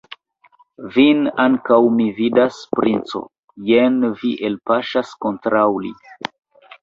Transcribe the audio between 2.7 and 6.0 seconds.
princo, jen vi elpaŝas kontraŭ li.